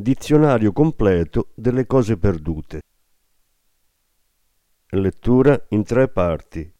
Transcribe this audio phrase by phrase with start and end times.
[0.00, 2.80] Dizionario completo delle cose perdute.
[4.92, 6.74] Lettura in tre parti.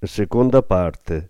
[0.00, 1.29] Seconda parte.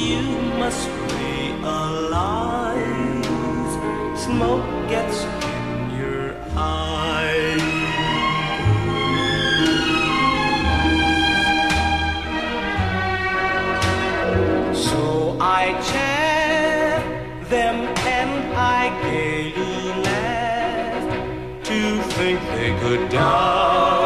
[0.00, 0.22] You
[0.58, 1.74] must realize
[4.18, 7.60] smoke gets in your eyes.
[14.88, 17.02] So I chaff
[17.50, 17.76] them
[18.16, 23.99] and I gaily laughed to think they could doubt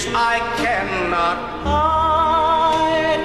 [0.00, 3.20] tears I cannot hide.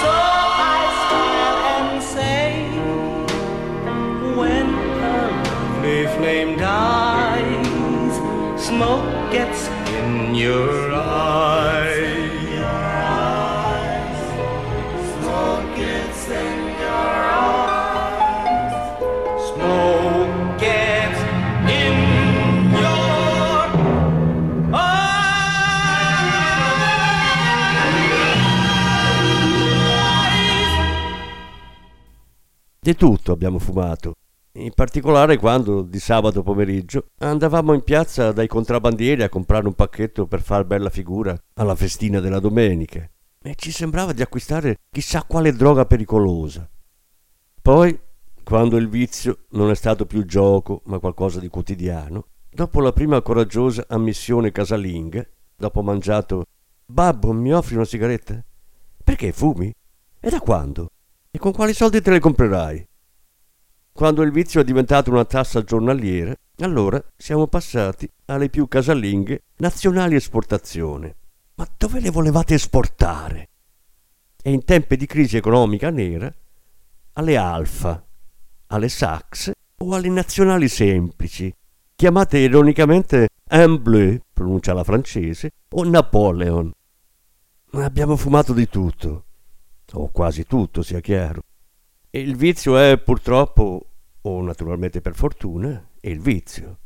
[0.00, 2.50] So I smile and say
[4.36, 4.66] when
[5.00, 8.16] lovely flame dies,
[8.62, 10.83] smoke gets in your
[32.84, 34.12] Di tutto abbiamo fumato,
[34.58, 40.26] in particolare quando, di sabato pomeriggio, andavamo in piazza dai contrabbandieri a comprare un pacchetto
[40.26, 43.08] per far bella figura alla festina della domenica
[43.40, 46.68] e ci sembrava di acquistare chissà quale droga pericolosa.
[47.62, 47.98] Poi,
[48.44, 53.22] quando il vizio non è stato più gioco ma qualcosa di quotidiano, dopo la prima
[53.22, 56.44] coraggiosa ammissione casalinga, dopo mangiato
[56.84, 58.44] Babbo, mi offri una sigaretta?
[59.02, 59.72] Perché fumi?
[60.20, 60.90] E da quando?
[61.34, 62.88] E con quali soldi te le comprerai?
[63.90, 70.14] Quando il vizio è diventato una tassa giornaliera, allora siamo passati alle più casalinghe nazionali
[70.14, 71.16] esportazione.
[71.56, 73.48] Ma dove le volevate esportare?
[74.40, 76.32] E in tempi di crisi economica nera,
[77.14, 78.06] alle Alfa,
[78.68, 81.52] alle Sax o alle nazionali semplici,
[81.96, 86.70] chiamate ironicamente Un Bleu, pronuncia la francese, o Napoleon.
[87.72, 89.24] Ma abbiamo fumato di tutto,
[89.94, 91.42] o quasi tutto, sia chiaro.
[92.10, 93.86] E il vizio è purtroppo,
[94.22, 96.78] o naturalmente per fortuna, il vizio.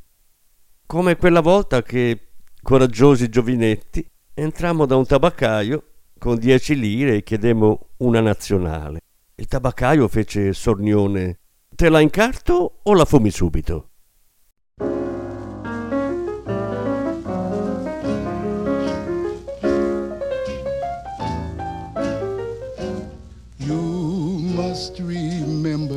[0.86, 2.28] Come quella volta che,
[2.62, 5.82] coraggiosi giovinetti, entrammo da un tabaccaio
[6.18, 9.00] con dieci lire e chiedemmo una nazionale.
[9.34, 11.38] Il tabaccaio fece sornione:
[11.74, 13.87] Te la incarto o la fumi subito?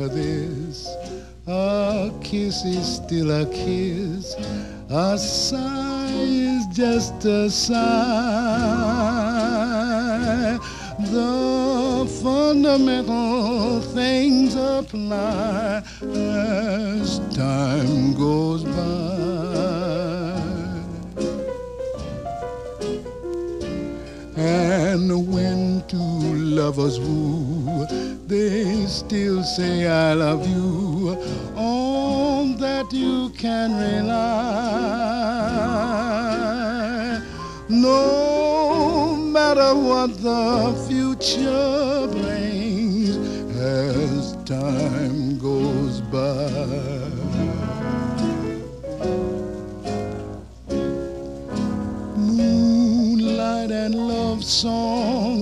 [0.02, 0.88] Remember this.
[1.46, 4.34] A kiss is still a kiss.
[4.88, 7.78] A sigh is just a sigh.
[10.98, 19.02] the fundamental things apply as time goes by.
[24.36, 27.61] And when two lovers woo,
[28.26, 31.16] they still say I love you.
[31.56, 34.42] On that you can rely.
[37.68, 43.16] No matter what the future brings
[43.56, 46.48] as time goes by.
[52.16, 55.41] Moonlight and love songs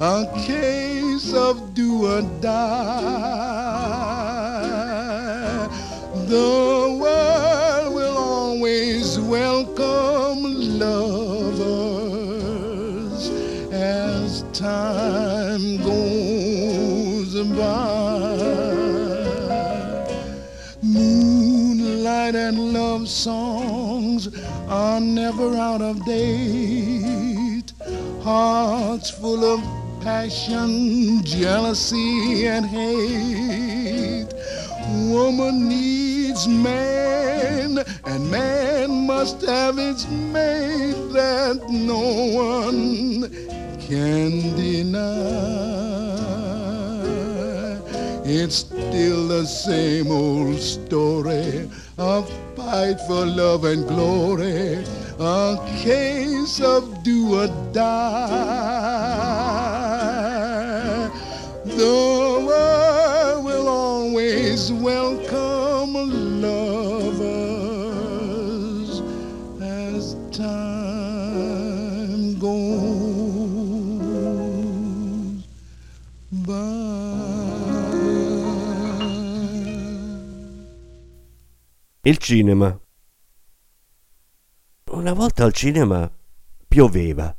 [0.00, 2.94] a case of do or die.
[6.26, 10.42] The world will always welcome
[10.78, 11.70] lovers
[13.72, 18.34] as time goes by.
[20.82, 24.28] Moonlight and love songs
[24.68, 27.72] are never out of date.
[28.22, 29.73] Hearts full of
[30.04, 34.28] passion, jealousy, and hate.
[35.10, 42.04] Woman needs man, and man must have its mate that no
[42.34, 43.30] one
[43.80, 45.24] can deny.
[48.26, 54.84] It's still the same old story of fight for love and glory,
[55.18, 59.43] a case of do or die.
[64.64, 65.92] Always welcome
[66.40, 67.28] lovers
[69.60, 72.54] as time goes
[76.30, 76.62] by.
[82.02, 82.78] Il cinema.
[84.90, 86.10] Una volta al cinema
[86.68, 87.36] pioveva.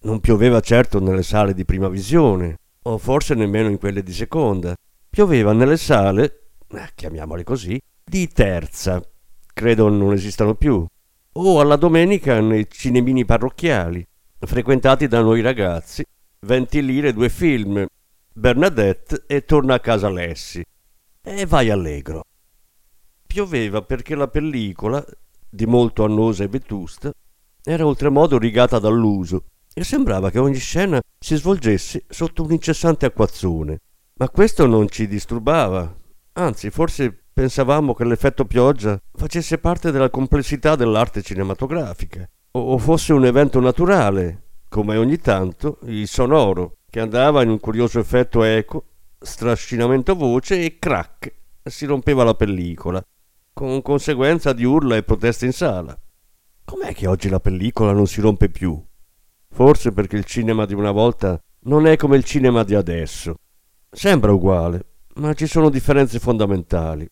[0.00, 4.74] Non pioveva certo nelle sale di prima visione, o forse nemmeno in quelle di seconda.
[5.16, 9.00] Pioveva nelle sale, eh, chiamiamole così, di terza.
[9.54, 10.84] Credo non esistano più.
[11.32, 14.06] O alla domenica nei cinemini parrocchiali,
[14.38, 16.04] frequentati da noi ragazzi.
[16.40, 17.86] 20 lire due film,
[18.30, 20.62] Bernadette e Torna a casa Lessi.
[21.22, 22.24] E vai allegro.
[23.26, 25.02] Pioveva perché la pellicola,
[25.48, 27.10] di molto annosa e vetusta,
[27.64, 33.80] era oltremodo rigata dall'uso e sembrava che ogni scena si svolgesse sotto un incessante acquazzone.
[34.18, 35.94] Ma questo non ci disturbava,
[36.32, 43.26] anzi forse pensavamo che l'effetto pioggia facesse parte della complessità dell'arte cinematografica, o, fosse un
[43.26, 48.86] evento naturale, come ogni tanto il sonoro, che andava in un curioso effetto eco,
[49.18, 53.02] strascinamento voce e crack, si rompeva la pellicola,
[53.52, 55.94] con conseguenza di urla e proteste in sala.
[56.64, 58.82] Com'è che oggi la pellicola non si rompe più?
[59.50, 63.36] Forse perché il cinema di una volta non è come il cinema di adesso.
[63.96, 64.84] Sembra uguale,
[65.14, 67.08] ma ci sono differenze fondamentali.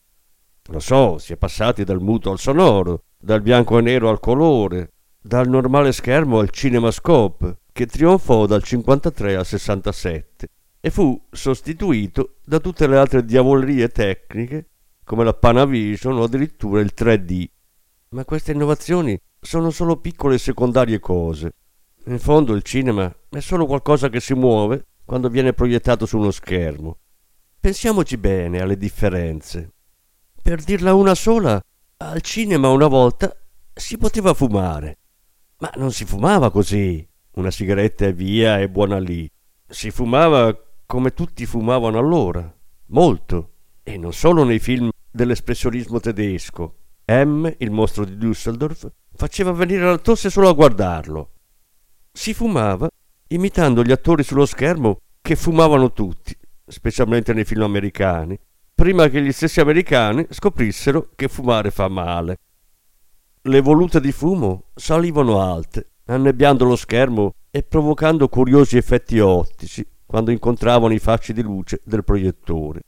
[0.65, 4.93] Lo so, si è passati dal muto al sonoro, dal bianco e nero al colore,
[5.19, 10.49] dal normale schermo al cinemascope, che trionfò dal 53 al 67
[10.79, 14.69] e fu sostituito da tutte le altre diavolerie tecniche
[15.05, 17.47] come la Panavision o addirittura il 3D.
[18.11, 21.55] Ma queste innovazioni sono solo piccole e secondarie cose.
[22.09, 26.31] In fondo il cinema è solo qualcosa che si muove quando viene proiettato su uno
[26.31, 26.99] schermo.
[27.61, 29.73] Pensiamoci bene alle differenze.
[30.43, 31.61] Per dirla una sola,
[31.99, 33.35] al cinema una volta
[33.73, 34.99] si poteva fumare.
[35.59, 37.07] Ma non si fumava così,
[37.37, 39.31] una sigaretta e via e buona lì.
[39.67, 40.55] Si fumava
[40.87, 42.55] come tutti fumavano allora,
[42.87, 46.79] molto, e non solo nei film dell'espressionismo tedesco.
[47.07, 51.33] M, il mostro di Düsseldorf, faceva venire la tosse solo a guardarlo.
[52.13, 52.89] Si fumava
[53.35, 56.37] imitando gli attori sullo schermo che fumavano tutti,
[56.67, 58.39] specialmente nei film americani,
[58.75, 62.39] prima che gli stessi americani scoprissero che fumare fa male.
[63.43, 70.31] Le volute di fumo salivano alte annebbiando lo schermo e provocando curiosi effetti ottici quando
[70.31, 72.81] incontravano i fasci di luce del proiettore.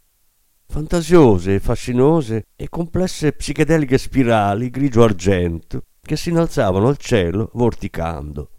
[0.67, 8.51] Fantasiose, fascinose e complesse psichedeliche spirali grigio-argento che si innalzavano al cielo vorticando.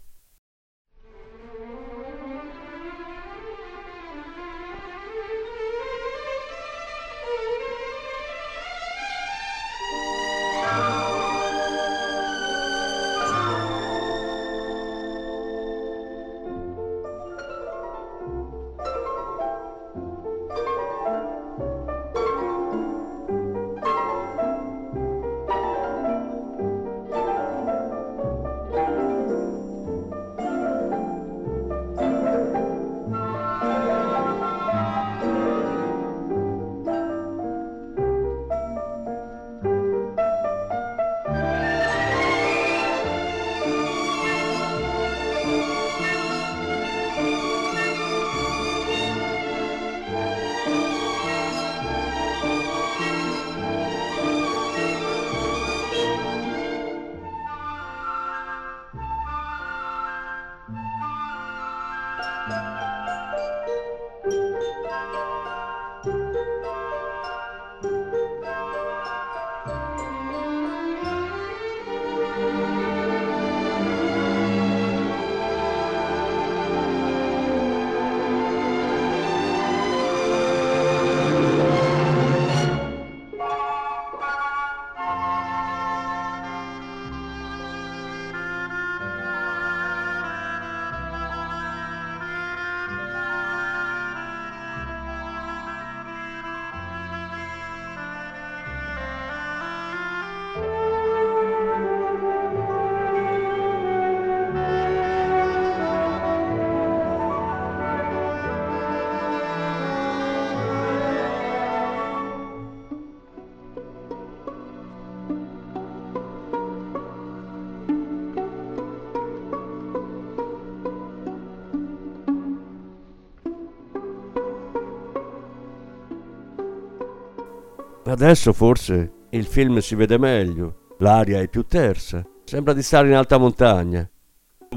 [128.08, 133.14] Adesso forse il film si vede meglio, l'aria è più tersa, sembra di stare in
[133.14, 134.08] alta montagna.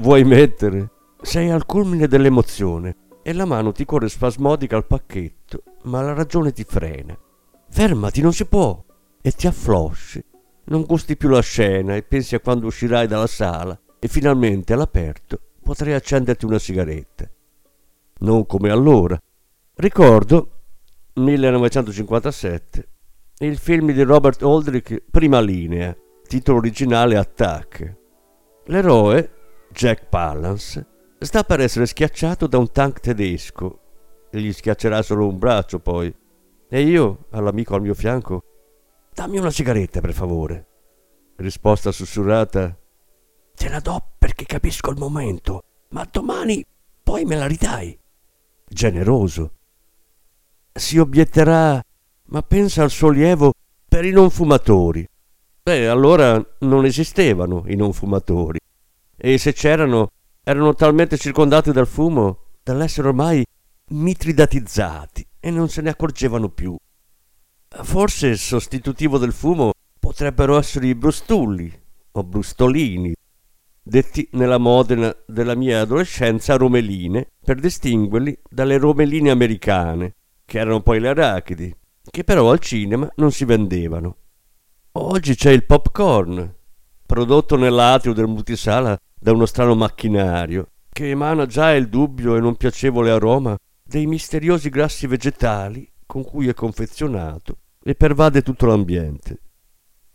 [0.02, 0.90] Vuoi mettere?
[1.22, 6.52] Sei al culmine dell'emozione e la mano ti corre spasmodica al pacchetto, ma la ragione
[6.52, 7.18] ti frena.
[7.70, 8.84] Fermati, non si può!
[9.22, 10.22] E ti afflosci.
[10.64, 15.40] Non gusti più la scena e pensi a quando uscirai dalla sala e finalmente all'aperto
[15.62, 17.26] potrai accenderti una sigaretta.
[18.18, 19.18] Non come allora.
[19.76, 20.50] Ricordo
[21.14, 22.88] 1957
[23.46, 25.96] il film di Robert Aldrich Prima linea,
[26.26, 27.96] titolo originale Attack.
[28.66, 29.30] L'eroe,
[29.70, 30.86] Jack Palance,
[31.18, 33.80] sta per essere schiacciato da un tank tedesco
[34.40, 36.14] gli schiaccerà solo un braccio poi.
[36.68, 38.44] E io, all'amico al mio fianco,
[39.12, 40.66] dammi una sigaretta per favore.
[41.36, 42.76] Risposta sussurrata,
[43.54, 46.64] te la do perché capisco il momento, ma domani
[47.02, 47.98] poi me la ridai.
[48.66, 49.52] Generoso.
[50.72, 51.82] Si obietterà
[52.32, 53.52] ma pensa al sollievo
[53.86, 55.06] per i non fumatori.
[55.62, 58.58] Beh, allora non esistevano i non fumatori.
[59.16, 60.10] E se c'erano,
[60.42, 63.44] erano talmente circondati dal fumo dall'essere ormai
[63.90, 66.74] mitridatizzati e non se ne accorgevano più.
[67.68, 71.70] Forse il sostitutivo del fumo potrebbero essere i brustulli
[72.12, 73.14] o brustolini,
[73.82, 80.14] detti nella Modena della mia adolescenza romeline, per distinguerli dalle romeline americane,
[80.46, 81.74] che erano poi le arachidi,
[82.10, 84.16] che però al cinema non si vendevano.
[84.92, 86.54] Oggi c'è il popcorn,
[87.06, 92.56] prodotto nell'atrio del multisala da uno strano macchinario, che emana già il dubbio e non
[92.56, 99.40] piacevole aroma dei misteriosi grassi vegetali con cui è confezionato e pervade tutto l'ambiente.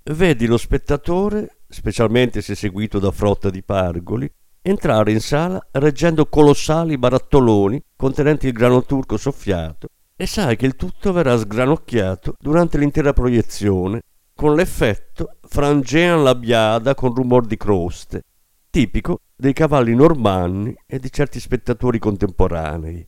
[0.04, 6.98] Vedi lo spettatore, specialmente se seguito da frotta di pargoli, entrare in sala reggendo colossali
[6.98, 9.88] barattoloni contenenti il grano turco soffiato
[10.20, 14.02] e sai che il tutto verrà sgranocchiato durante l'intera proiezione
[14.34, 18.24] con l'effetto frangean la biada con rumor di croste,
[18.72, 23.08] tipico dei cavalli normanni e di certi spettatori contemporanei.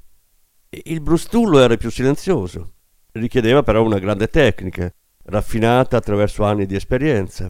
[0.70, 2.74] Il brustullo era più silenzioso,
[3.14, 4.92] richiedeva però una grande tecnica,
[5.24, 7.48] raffinata attraverso anni di esperienza.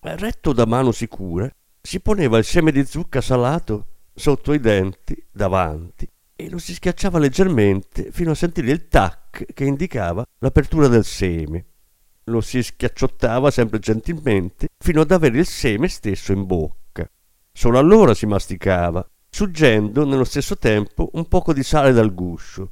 [0.00, 6.08] Retto da mano sicura, si poneva il seme di zucca salato sotto i denti davanti
[6.40, 11.66] e lo si schiacciava leggermente fino a sentire il tac che indicava l'apertura del seme.
[12.26, 17.10] Lo si schiacciottava sempre gentilmente fino ad avere il seme stesso in bocca.
[17.52, 22.70] Solo allora si masticava, suggendo nello stesso tempo un poco di sale dal guscio.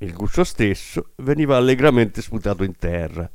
[0.00, 3.30] Il guscio stesso veniva allegramente sputato in terra.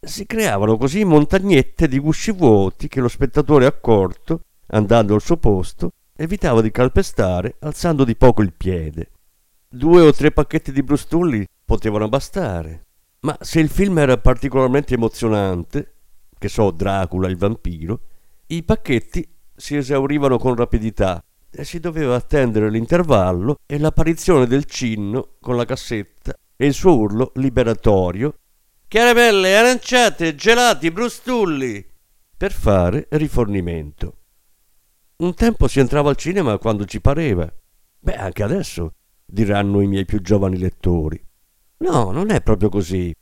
[0.00, 5.92] Si creavano così montagnette di gusci vuoti che lo spettatore accorto, andando al suo posto,
[6.20, 9.10] evitava di calpestare alzando di poco il piede.
[9.68, 12.86] Due o tre pacchetti di brustulli potevano bastare,
[13.20, 15.94] ma se il film era particolarmente emozionante,
[16.36, 18.00] che so Dracula il vampiro,
[18.48, 25.36] i pacchetti si esaurivano con rapidità e si doveva attendere l'intervallo e l'apparizione del cinno
[25.40, 28.34] con la cassetta e il suo urlo liberatorio
[28.88, 31.86] Caramelle, aranciate, gelati, brustulli
[32.34, 34.14] per fare rifornimento.
[35.20, 37.52] Un tempo si entrava al cinema quando ci pareva.
[37.98, 38.92] Beh, anche adesso,
[39.26, 41.20] diranno i miei più giovani lettori.
[41.78, 43.12] No, non è proprio così.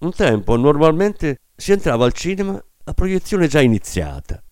[0.00, 4.42] Un tempo normalmente si entrava al cinema a proiezione già iniziata.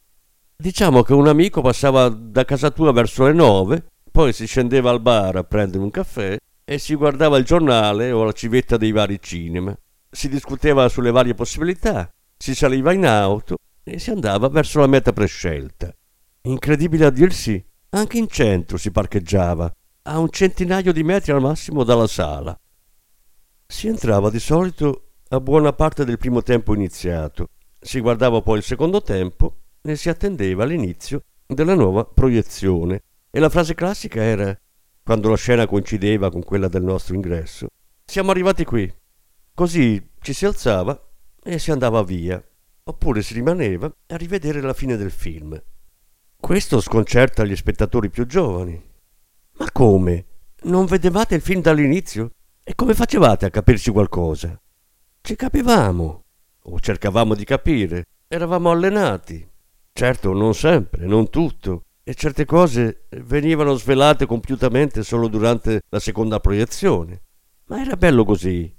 [0.55, 5.01] Diciamo che un amico passava da casa tua verso le nove, poi si scendeva al
[5.01, 9.19] bar a prendere un caffè e si guardava il giornale o la civetta dei vari
[9.21, 9.77] cinema.
[10.09, 15.13] Si discuteva sulle varie possibilità, si saliva in auto e si andava verso la meta
[15.13, 15.93] prescelta.
[16.45, 19.73] Incredibile a dirsi, anche in centro si parcheggiava,
[20.03, 22.59] a un centinaio di metri al massimo dalla sala.
[23.65, 27.47] Si entrava di solito a buona parte del primo tempo iniziato,
[27.79, 33.03] si guardava poi il secondo tempo e si attendeva l'inizio della nuova proiezione.
[33.31, 34.57] E la frase classica era,
[35.05, 37.69] quando la scena coincideva con quella del nostro ingresso,
[38.05, 38.93] siamo arrivati qui.
[39.55, 41.01] Così ci si alzava
[41.41, 42.45] e si andava via,
[42.83, 45.61] oppure si rimaneva a rivedere la fine del film.
[46.43, 48.79] Questo sconcerta gli spettatori più giovani.
[49.59, 50.27] Ma come?
[50.63, 52.33] Non vedevate il film dall'inizio?
[52.65, 54.61] E come facevate a capirci qualcosa?
[55.21, 56.25] Ci capivamo,
[56.65, 59.49] o cercavamo di capire, eravamo allenati.
[59.93, 66.41] Certo, non sempre, non tutto, e certe cose venivano svelate compiutamente solo durante la seconda
[66.41, 67.23] proiezione.
[67.67, 68.71] Ma era bello così.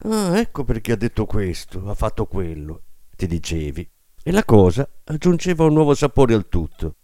[0.00, 2.82] Ah, ecco perché ha detto questo, ha fatto quello,
[3.16, 3.90] ti dicevi.
[4.22, 6.96] E la cosa aggiungeva un nuovo sapore al tutto.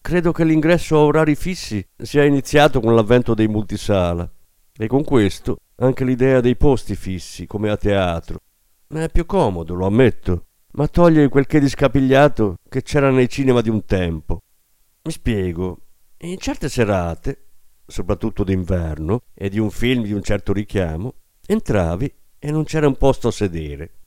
[0.00, 4.30] Credo che l'ingresso a orari fissi sia iniziato con l'avvento dei multisala
[4.76, 8.40] e con questo anche l'idea dei posti fissi, come a teatro.
[8.88, 13.28] Ma è più comodo, lo ammetto, ma toglie quel che di scapigliato che c'era nei
[13.28, 14.40] cinema di un tempo.
[15.02, 15.86] Mi spiego.
[16.18, 17.46] In certe serate,
[17.86, 21.14] soprattutto d'inverno, e di un film di un certo richiamo,
[21.46, 24.01] entravi e non c'era un posto a sedere.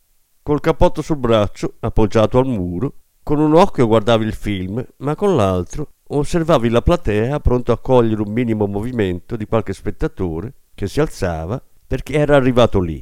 [0.47, 5.35] Col cappotto sul braccio, appoggiato al muro, con un occhio guardavi il film, ma con
[5.35, 10.99] l'altro osservavi la platea pronto a cogliere un minimo movimento di qualche spettatore che si
[10.99, 13.01] alzava perché era arrivato lì.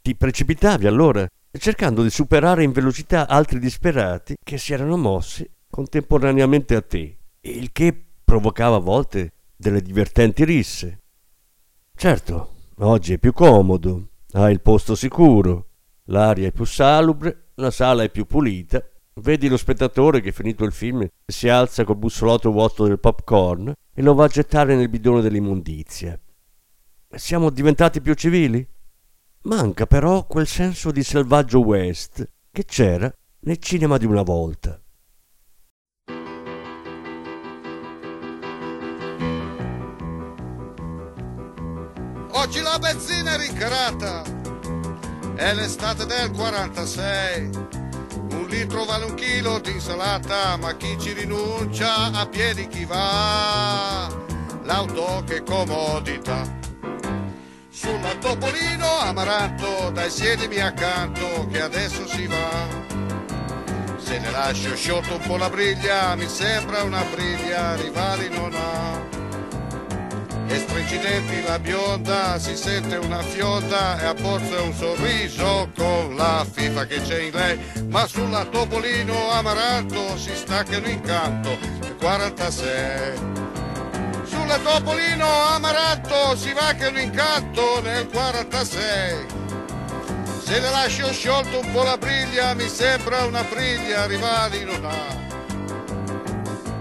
[0.00, 6.76] Ti precipitavi allora, cercando di superare in velocità altri disperati che si erano mossi contemporaneamente
[6.76, 11.02] a te, il che provocava a volte delle divertenti risse.
[11.94, 15.66] Certo, oggi è più comodo, hai il posto sicuro,
[16.10, 20.72] l'aria è più salubre, la sala è più pulita, vedi lo spettatore che finito il
[20.72, 25.20] film si alza col bussolotto vuoto del popcorn e lo va a gettare nel bidone
[25.20, 26.18] dell'immondizia.
[27.12, 28.66] Siamo diventati più civili?
[29.42, 34.80] Manca però quel senso di selvaggio West che c'era nel cinema di una volta.
[42.32, 44.39] Oggi la benzina è rincarata,
[45.40, 47.50] è l'estate del 46.
[48.32, 54.06] Un litro vale un chilo di insalata, ma chi ci rinuncia a piedi chi va?
[54.64, 56.42] L'auto che comodità.
[57.70, 62.68] Sulla Topolino amaranto, dai siedimi accanto che adesso si va.
[63.96, 69.19] Se ne lascio sciolto un po' la briglia, mi sembra una briglia, rivali non ha.
[70.52, 70.98] E stringi
[71.46, 77.00] la bionda, si sente una fionda e a pozzo un sorriso con la fifa che
[77.00, 77.58] c'è in lei.
[77.86, 81.56] Ma sulla Topolino amaranto si stacca un incanto,
[81.98, 83.40] 46
[84.24, 89.26] sulla Topolino Amaranto si va che un incanto nel 46
[90.42, 95.29] se le lascio sciolto un po' la briglia mi sembra una briglia rivali non ha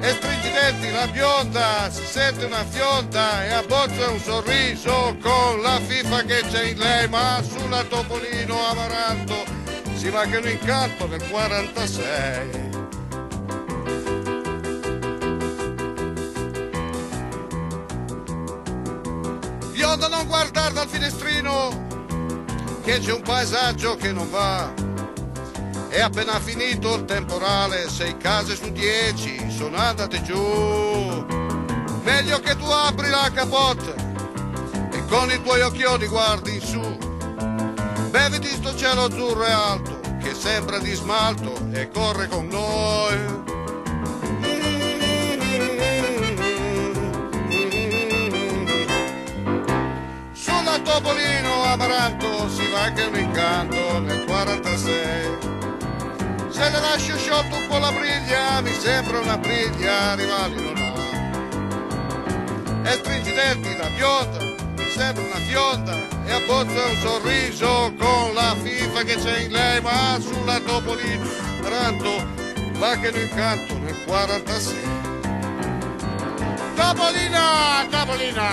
[0.02, 5.62] e stringi i denti la bionda si sente una fionda e abbozza un sorriso con
[5.62, 9.44] la fifa che c'è in lei ma sulla Topolino Amaranto
[9.96, 12.68] si va che un incanto nel 46
[19.72, 21.88] Bionda non guardare dal finestrino
[22.84, 24.89] che c'è un paesaggio che non va
[25.92, 31.26] E appena finito il temporale, sei case su dieci sono andate giù.
[32.04, 33.96] Meglio che tu apri la capotta
[34.92, 36.98] e con i tuoi occhioni guardi in su.
[38.10, 43.48] Beviti sto cielo azzurro e alto che sembra di smalto e corre con noi.
[50.34, 55.59] Sulla Topolino Amaranto si va che mi incanto nel 46.
[56.60, 60.92] Se le lascio sciolto un po' la briglia, mi sembra una briglia, rivali non ha.
[62.84, 64.44] E stringi i denti la bionda,
[64.76, 65.96] mi sembra una fionda,
[66.26, 71.26] e abbozza un sorriso con la fifa che c'è in lei, ma sulla Topolino
[71.60, 72.28] Amaranto
[72.78, 74.76] va che mi incanto nel 46.
[76.76, 78.50] Topolina, Topolina!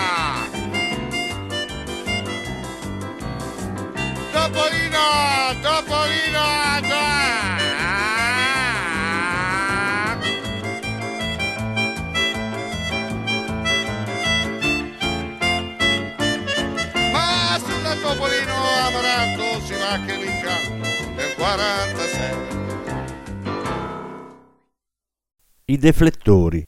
[4.31, 5.01] Topolino,
[5.61, 7.46] Topolino, da!
[18.07, 18.55] Topolino
[18.87, 22.37] Amaranto si va che l'incanto nel 46.
[25.65, 26.65] I deflettori.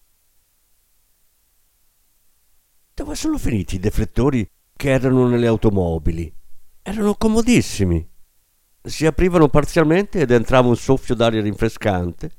[2.92, 6.34] Dove sono finiti i deflettori che erano nelle automobili?
[6.82, 8.04] Erano comodissimi.
[8.82, 12.32] Si aprivano parzialmente ed entrava un soffio d'aria rinfrescante.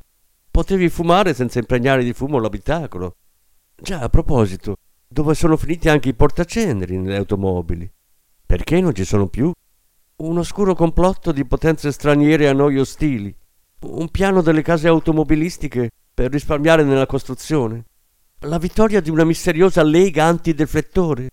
[0.51, 3.15] Potevi fumare senza impregnare di fumo l'abitacolo.
[3.77, 4.75] Già, a proposito,
[5.07, 7.89] dove sono finiti anche i portaceneri nelle automobili?
[8.49, 9.51] Perché non ci sono più?
[10.23, 13.31] Un oscuro complotto di potenze straniere a noi ostili.
[13.81, 17.85] Un piano delle case automobilistiche per risparmiare nella costruzione.
[18.39, 21.29] La vittoria di una misteriosa lega antideflettore.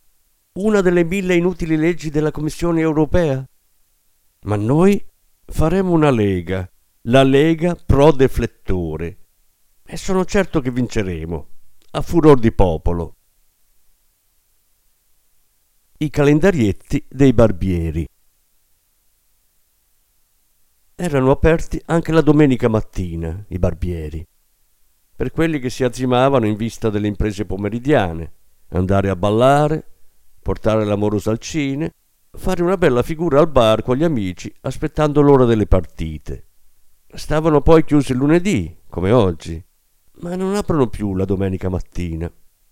[0.58, 3.42] Una delle mille inutili leggi della Commissione europea.
[4.42, 5.02] Ma noi
[5.46, 6.70] faremo una lega,
[7.04, 9.16] la Lega Pro Deflettore.
[9.86, 11.48] E sono certo che vinceremo,
[11.92, 13.15] a furor di popolo.
[15.98, 18.06] I calendarietti dei barbieri.
[20.94, 24.22] Erano aperti anche la domenica mattina, i barbieri,
[25.16, 28.32] per quelli che si azzimavano in vista delle imprese pomeridiane,
[28.72, 29.86] andare a ballare,
[30.42, 31.92] portare l'amorosa al cine,
[32.30, 36.48] fare una bella figura al bar con gli amici aspettando l'ora delle partite.
[37.06, 39.64] Stavano poi chiusi il lunedì, come oggi,
[40.20, 42.30] ma non aprono più la domenica mattina.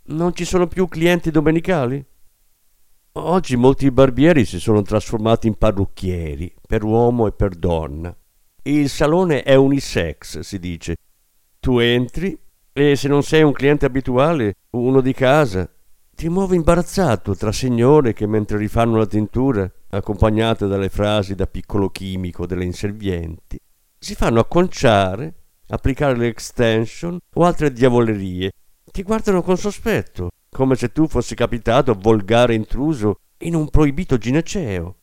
[0.08, 2.04] Non ci sono più clienti domenicali?
[3.16, 8.12] Oggi molti barbieri si sono trasformati in parrucchieri, per uomo e per donna.
[8.64, 10.96] Il salone è unisex, si dice.
[11.60, 12.36] Tu entri
[12.72, 15.70] e se non sei un cliente abituale, uno di casa,
[16.12, 21.90] ti muovi imbarazzato tra signore che mentre rifanno la tintura, accompagnate dalle frasi da piccolo
[21.90, 23.56] chimico delle inservienti,
[23.96, 25.34] si fanno acconciare,
[25.68, 28.50] applicare le extension o altre diavolerie.
[28.94, 34.98] Ti guardano con sospetto, come se tu fossi capitato volgare intruso in un proibito gineceo.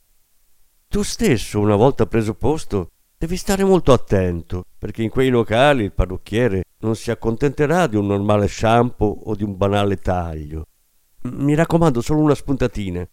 [0.87, 5.91] Tu stesso, una volta preso posto, devi stare molto attento, perché in quei locali il
[5.91, 10.67] parrucchiere non si accontenterà di un normale shampoo o di un banale taglio.
[11.23, 13.05] Mi raccomando solo una spuntatina,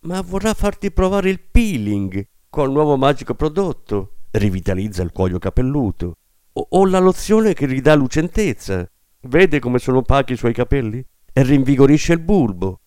[0.00, 6.16] ma vorrà farti provare il peeling col nuovo magico prodotto, rivitalizza il cuoio capelluto,
[6.52, 8.86] o, o la lozione che ridà lucentezza,
[9.22, 12.80] vede come sono opachi i suoi capelli e rinvigorisce il bulbo.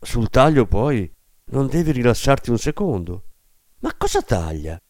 [0.00, 1.10] Sul taglio poi
[1.46, 3.24] non devi rilassarti un secondo.
[3.80, 4.80] Ma cosa taglia?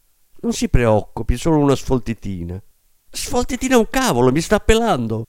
[0.40, 2.62] Non si preoccupi, solo una sfoltitina.
[3.10, 5.24] Sfoltitina un cavolo, mi sta pelando.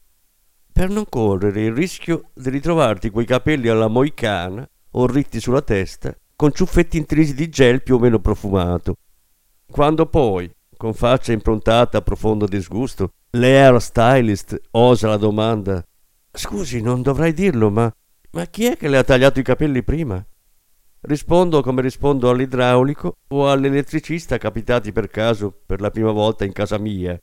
[0.72, 6.16] Per non correre il rischio di ritrovarti quei capelli alla moicana o ritti sulla testa,
[6.36, 8.96] con ciuffetti intrisi di gel più o meno profumato.
[9.70, 15.84] Quando poi, con faccia improntata a profondo disgusto, l'air stylist osa la domanda
[16.38, 17.92] Scusi, non dovrei dirlo, ma,
[18.32, 20.24] ma chi è che le ha tagliato i capelli prima?
[21.02, 26.78] Rispondo come rispondo all'idraulico o all'elettricista capitati per caso per la prima volta in casa
[26.78, 27.18] mia.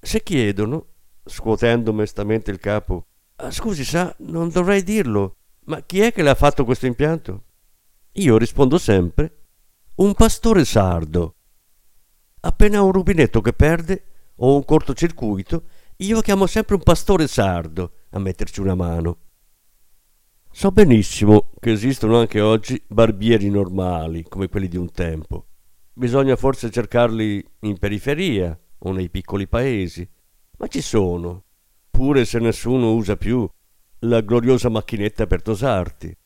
[0.00, 0.86] Se chiedono,
[1.24, 6.30] scuotendo mestamente il capo, "Ah, scusi, sa, non dovrei dirlo, ma chi è che le
[6.30, 7.44] ha fatto questo impianto?
[8.14, 9.42] Io rispondo sempre,
[9.96, 11.36] un pastore sardo.
[12.40, 14.04] Appena un rubinetto che perde
[14.36, 15.64] o un cortocircuito,
[15.96, 19.18] io chiamo sempre un pastore sardo a metterci una mano.
[20.50, 25.46] So benissimo che esistono anche oggi barbieri normali, come quelli di un tempo.
[25.92, 30.08] Bisogna forse cercarli in periferia o nei piccoli paesi,
[30.56, 31.44] ma ci sono,
[31.90, 33.48] pure se nessuno usa più
[34.00, 36.16] la gloriosa macchinetta per tosarti.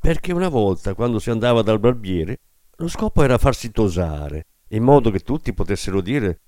[0.00, 2.38] Perché una volta, quando si andava dal barbiere,
[2.76, 6.40] lo scopo era farsi tosare, in modo che tutti potessero dire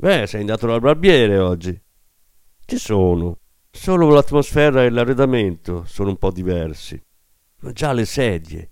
[0.00, 1.78] Beh, sei andato dal barbiere oggi.
[2.64, 3.38] Ci sono.
[3.70, 6.98] Solo l'atmosfera e l'arredamento sono un po' diversi.
[7.60, 8.70] Ma già le sedie.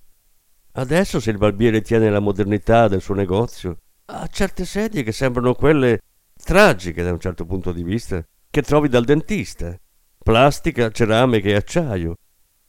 [0.72, 5.52] Adesso se il barbiere tiene la modernità del suo negozio, ha certe sedie che sembrano
[5.52, 6.00] quelle
[6.42, 9.78] tragiche da un certo punto di vista che trovi dal dentista.
[10.16, 12.16] Plastica, ceramica e acciaio.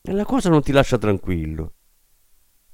[0.01, 1.75] E la cosa non ti lascia tranquillo.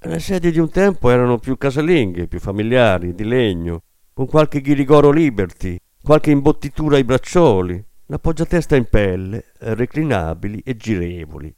[0.06, 3.82] Le sedie di un tempo erano più casalinghe, più familiari, di legno,
[4.14, 11.52] con qualche ghirigoro Liberty, qualche imbottitura ai braccioli, l'appoggiatesta in pelle, reclinabili e girevoli.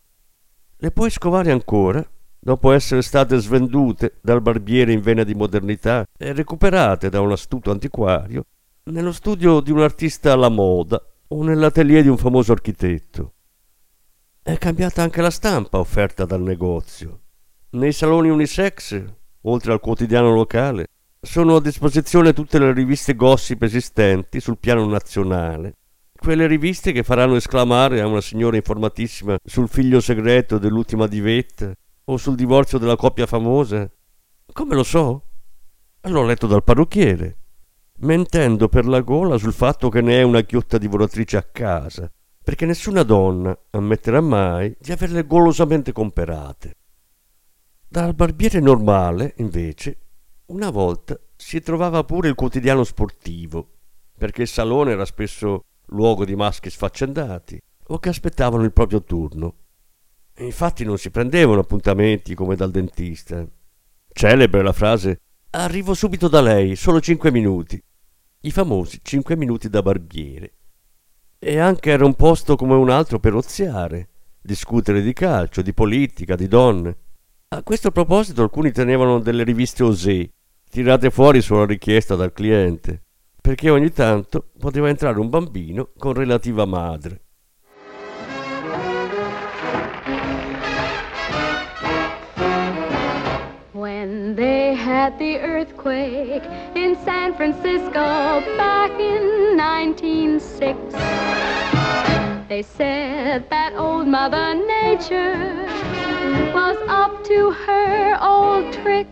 [0.79, 2.03] Le puoi scovare ancora,
[2.39, 7.71] dopo essere state svendute dal barbiere in vena di modernità e recuperate da un astuto
[7.71, 8.47] antiquario,
[8.85, 13.35] nello studio di un artista alla moda o nell'atelier di un famoso architetto.
[14.43, 17.21] È cambiata anche la stampa offerta dal negozio.
[17.71, 19.05] Nei saloni unisex,
[19.43, 20.87] oltre al quotidiano locale,
[21.21, 25.75] sono a disposizione tutte le riviste gossip esistenti sul piano nazionale,
[26.19, 31.71] quelle riviste che faranno esclamare a una signora informatissima sul figlio segreto dell'ultima divetta
[32.05, 33.87] o sul divorzio della coppia famosa.
[34.51, 35.25] Come lo so?
[36.01, 37.37] L'ho letto dal parrucchiere,
[37.99, 42.11] mentendo per la gola sul fatto che ne è una ghiotta divoratrice a casa,
[42.43, 46.73] perché nessuna donna ammetterà mai di averle golosamente comperate.
[47.91, 49.97] Dal barbiere normale, invece,
[50.49, 53.77] una volta si trovava pure il quotidiano sportivo,
[54.19, 59.55] perché il salone era spesso luogo di maschi sfaccendati o che aspettavano il proprio turno.
[60.35, 63.43] E infatti non si prendevano appuntamenti come dal dentista.
[64.13, 65.21] Celebre la frase
[65.53, 67.83] Arrivo subito da lei, solo cinque minuti.
[68.41, 70.53] I famosi cinque minuti da barbiere.
[71.39, 74.11] E anche era un posto come un altro per oziare,
[74.43, 76.97] discutere di calcio, di politica, di donne.
[77.51, 80.29] A questo proposito alcuni tenevano delle riviste Osé,
[80.69, 83.05] tirate fuori sulla richiesta dal cliente,
[83.41, 87.23] perché ogni tanto poteva entrare un bambino con relativa madre.
[93.73, 100.77] When they had the earthquake in San Francisco back in 1906,
[102.49, 105.88] they said that old Mother Nature
[106.55, 109.11] was up to her old tricks.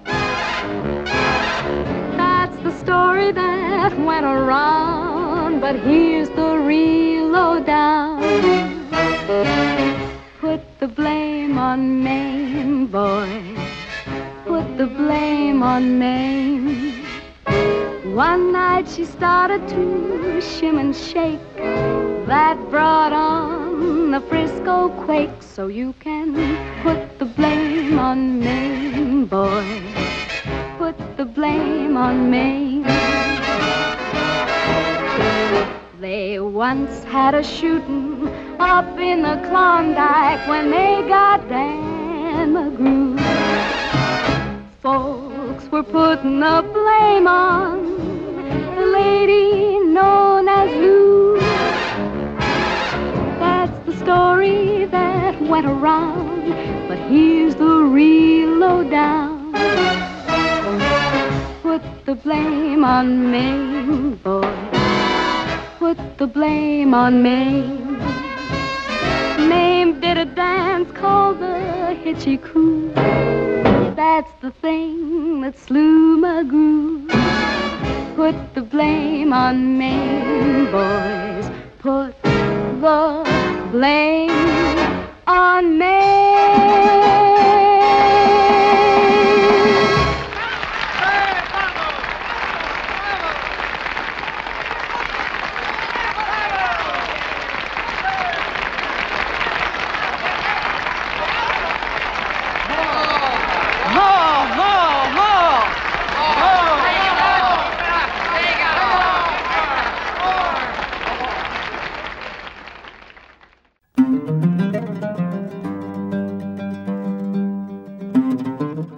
[2.16, 8.20] That's the story that went around, but here's the real lowdown.
[10.40, 13.28] Put the blame on Maine, boy.
[14.46, 17.04] Put the blame on Maine.
[18.14, 19.76] One night she started to
[20.40, 21.40] shim and shake.
[22.26, 23.65] That brought on
[24.10, 25.42] the Frisco quake.
[25.42, 26.34] So you can
[26.82, 29.82] put the blame on Maine, boy.
[30.78, 32.84] Put the blame on Maine.
[36.00, 43.18] They once had a shooting up in the Klondike when they got Dan McGrew.
[44.80, 47.76] Folks were putting the blame on
[48.76, 50.25] the lady known
[54.06, 56.44] story that went around,
[56.86, 59.52] but here's the real lowdown.
[61.64, 64.54] Put the blame on Maine, boy.
[65.80, 67.98] Put the blame on Maine.
[69.48, 72.92] Mame did a dance called the Hitchy Coo.
[72.94, 77.08] That's the thing that slew McGrew.
[78.14, 81.50] Put the blame on Maine, boys.
[81.80, 84.30] Put the blame
[85.26, 87.05] on Maine.